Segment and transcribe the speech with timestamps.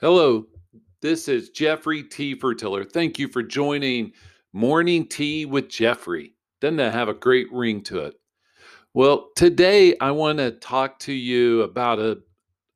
[0.00, 0.46] Hello,
[1.02, 2.34] this is Jeffrey T.
[2.34, 2.84] Fertiller.
[2.84, 4.12] Thank you for joining
[4.54, 6.34] Morning Tea with Jeffrey.
[6.62, 8.14] Doesn't that have a great ring to it?
[8.94, 12.16] Well, today I want to talk to you about a,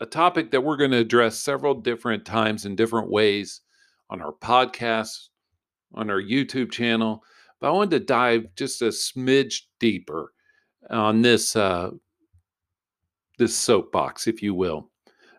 [0.00, 3.62] a topic that we're going to address several different times in different ways
[4.10, 5.28] on our podcast,
[5.94, 7.24] on our YouTube channel.
[7.58, 10.34] But I wanted to dive just a smidge deeper
[10.90, 11.92] on this uh,
[13.38, 14.90] this soapbox, if you will.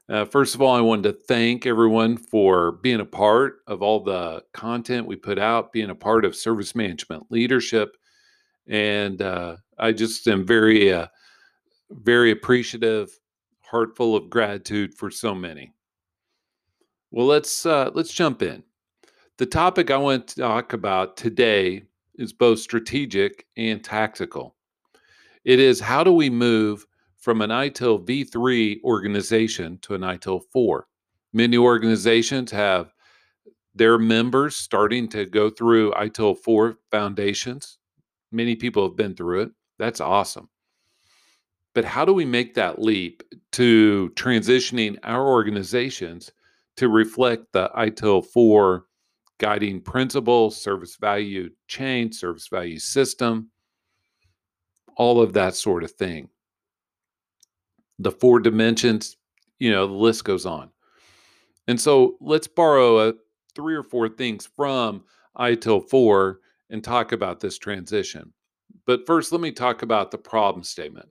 [0.07, 4.03] Uh, first of all, I wanted to thank everyone for being a part of all
[4.03, 7.97] the content we put out, being a part of service management leadership.
[8.67, 11.07] And uh, I just am very, uh,
[11.89, 13.09] very appreciative,
[13.61, 15.73] heart full of gratitude for so many.
[17.09, 18.63] Well, let's uh, let's jump in.
[19.37, 21.83] The topic I want to talk about today
[22.15, 24.55] is both strategic and tactical.
[25.43, 26.85] It is how do we move
[27.25, 30.87] from an ITIL v3 organization to an ITIL 4.
[31.33, 32.93] Many organizations have
[33.73, 37.79] their members starting to go through ITIL 4 foundations.
[38.31, 39.51] Many people have been through it.
[39.79, 40.49] That's awesome.
[41.73, 46.31] But how do we make that leap to transitioning our organizations
[46.77, 48.85] to reflect the ITIL 4
[49.39, 53.49] guiding principles, service value chain, service value system,
[54.95, 56.29] all of that sort of thing?
[57.99, 59.17] The four dimensions,
[59.59, 60.69] you know, the list goes on.
[61.67, 63.13] And so let's borrow a,
[63.55, 65.03] three or four things from
[65.37, 68.33] ITIL 4 and talk about this transition.
[68.85, 71.09] But first, let me talk about the problem statement.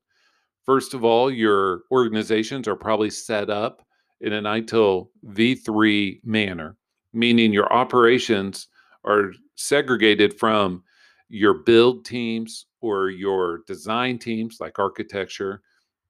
[0.65, 3.83] First of all, your organizations are probably set up
[4.21, 6.77] in an ITIL v3 manner,
[7.13, 8.69] meaning your operations
[9.05, 10.83] are segregated from
[11.29, 15.63] your build teams or your design teams, like architecture,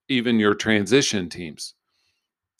[0.09, 1.75] even your transition teams.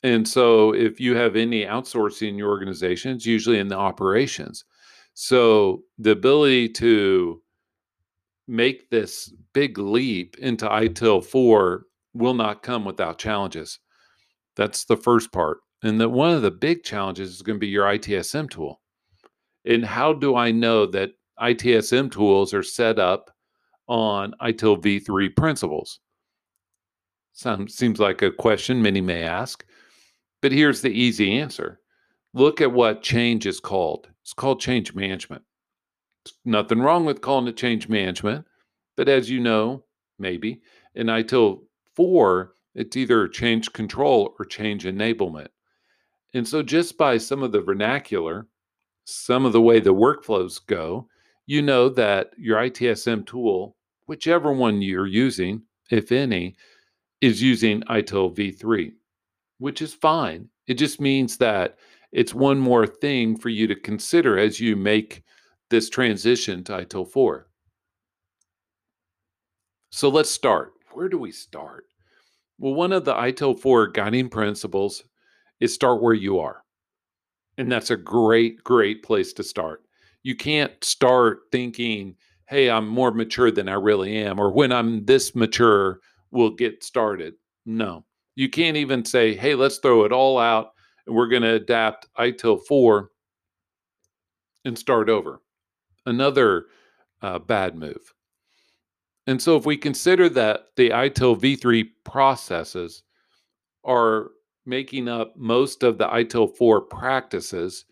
[0.03, 4.63] And so if you have any outsourcing in your organization, it's usually in the operations.
[5.13, 7.41] So the ability to
[8.47, 13.79] make this big leap into ITIL 4 will not come without challenges.
[14.55, 15.59] That's the first part.
[15.81, 18.81] And that one of the big challenges is going to be your ITSM tool.
[19.65, 23.31] And how do I know that ITSM tools are set up
[23.87, 25.99] on ITIL v3 principles?
[27.35, 29.65] Sounds seems like a question many may ask,
[30.41, 31.81] but here's the easy answer.
[32.33, 34.09] Look at what change is called.
[34.21, 35.43] It's called change management.
[36.45, 38.45] nothing wrong with calling it change management,
[38.95, 39.83] but as you know,
[40.17, 40.61] maybe
[40.95, 41.63] in ITIL
[41.93, 45.49] 4, it's either change control or change enablement.
[46.33, 48.47] And so just by some of the vernacular,
[49.03, 51.09] some of the way the workflows go,
[51.45, 53.75] you know that your ITSM tool,
[54.05, 56.55] whichever one you're using, if any,
[57.25, 58.91] is using ITIL v3,
[59.57, 60.47] which is fine.
[60.67, 61.79] It just means that
[62.11, 65.23] it's one more thing for you to consider as you make
[65.71, 67.47] this transition to ITIL 4.
[69.89, 70.73] So let's start.
[70.93, 71.85] Where do we start?
[72.59, 75.03] Well, one of the ITIL 4 guiding principles
[75.59, 76.63] is start where you are.
[77.57, 79.81] And that's a great, great place to start.
[80.21, 85.05] You can't start thinking, hey, I'm more mature than I really am, or when I'm
[85.05, 87.35] this mature, will get started.
[87.65, 88.05] No,
[88.35, 90.71] you can't even say, hey, let's throw it all out
[91.05, 93.09] and we're going to adapt ITIL 4
[94.65, 95.41] and start over.
[96.05, 96.65] Another
[97.21, 98.13] uh, bad move.
[99.27, 103.03] And so, if we consider that the ITIL v3 processes
[103.83, 104.31] are
[104.65, 107.85] making up most of the ITIL 4 practices,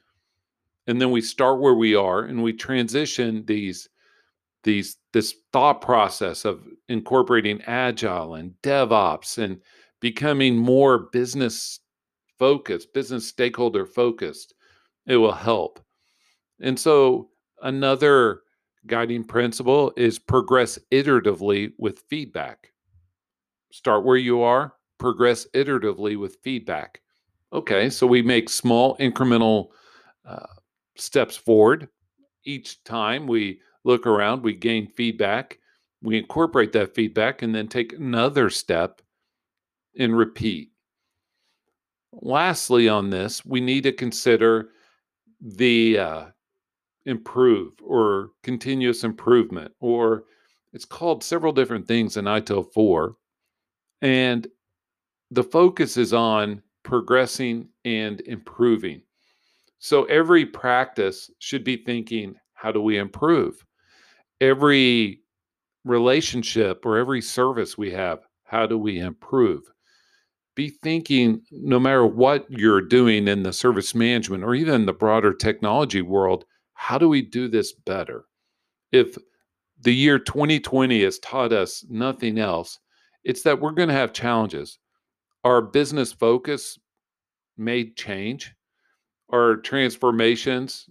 [0.86, 3.90] and then we start where we are and we transition these
[4.64, 9.62] these this thought process of incorporating agile and DevOps and
[10.02, 11.80] becoming more business
[12.40, 14.54] focused, business stakeholder focused,
[15.06, 15.80] it will help.
[16.60, 17.30] And so
[17.62, 18.42] another
[18.88, 22.74] guiding principle is progress iteratively with feedback.
[23.72, 27.02] Start where you are, progress iteratively with feedback.
[27.54, 29.68] Okay, so we make small incremental
[30.26, 30.46] uh,
[30.98, 31.88] steps forward.
[32.46, 35.60] Each time we look around, we gain feedback,
[36.02, 39.02] we incorporate that feedback, and then take another step
[39.98, 40.72] and repeat.
[42.12, 44.70] Lastly, on this, we need to consider
[45.42, 46.26] the uh,
[47.06, 50.26] improve or continuous improvement, or
[50.74, 53.16] it's called several different things in ITIL 4.
[54.02, 54.48] And
[55.32, 59.02] the focus is on progressing and improving.
[59.80, 63.66] So every practice should be thinking, how do we improve?
[64.44, 65.22] Every
[65.86, 69.64] relationship or every service we have, how do we improve?
[70.56, 75.34] be thinking no matter what you're doing in the service management or even the broader
[75.34, 78.26] technology world, how do we do this better?
[78.92, 79.18] If
[79.82, 82.80] the year 2020 has taught us nothing else,
[83.24, 84.78] it's that we're going to have challenges.
[85.44, 86.78] Our business focus
[87.58, 88.54] may change,
[89.32, 90.90] our transformations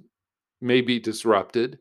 [0.61, 1.79] may be disrupted.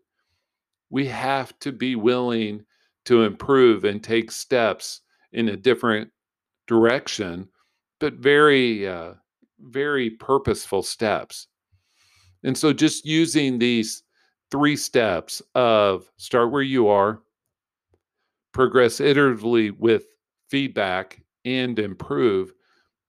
[0.91, 2.65] We have to be willing
[3.05, 5.01] to improve and take steps
[5.31, 6.11] in a different
[6.67, 7.47] direction,
[7.99, 9.13] but very, uh,
[9.59, 11.47] very purposeful steps.
[12.43, 14.03] And so just using these
[14.51, 17.21] three steps of start where you are,
[18.51, 20.05] progress iteratively with
[20.49, 22.51] feedback, and improve,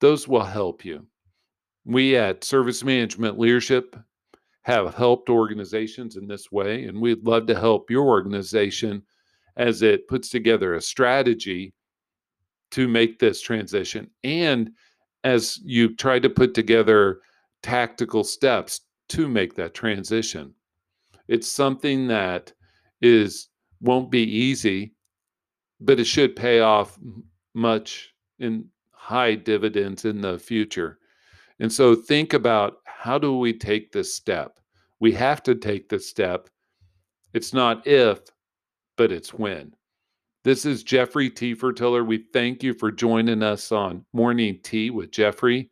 [0.00, 1.06] those will help you.
[1.84, 3.96] We at Service Management Leadership
[4.62, 9.02] have helped organizations in this way, and we'd love to help your organization
[9.56, 11.74] as it puts together a strategy
[12.70, 14.70] to make this transition and
[15.24, 17.20] as you try to put together
[17.62, 20.54] tactical steps to make that transition.
[21.28, 22.52] It's something that
[23.00, 23.48] is
[23.80, 24.94] won't be easy,
[25.80, 26.98] but it should pay off
[27.54, 30.98] much in high dividends in the future.
[31.58, 34.60] And so think about how do we take this step?
[35.00, 36.49] We have to take this step.
[37.34, 38.20] It's not if,
[38.96, 39.75] but it's when.
[40.44, 41.56] This is Jeffrey T.
[41.56, 42.04] Fertiller.
[42.04, 45.69] We thank you for joining us on Morning Tea with Jeffrey.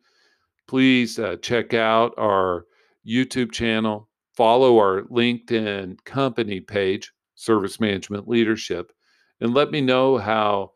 [0.67, 2.65] Please uh, check out our
[3.07, 8.91] YouTube channel, follow our LinkedIn company page, Service Management Leadership,
[9.39, 10.73] and let me know how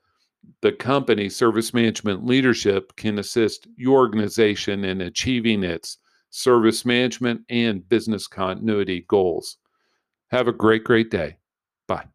[0.61, 5.97] the company, Service Management Leadership, can assist your organization in achieving its
[6.35, 9.57] service management and business continuity goals.
[10.31, 11.37] Have a great, great day.
[11.87, 12.14] Bye.